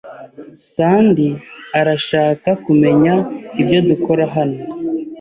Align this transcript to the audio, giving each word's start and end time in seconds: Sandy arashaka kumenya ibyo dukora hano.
Sandy 0.71 1.29
arashaka 1.79 2.49
kumenya 2.65 3.13
ibyo 3.61 3.79
dukora 3.89 4.23
hano. 4.35 4.61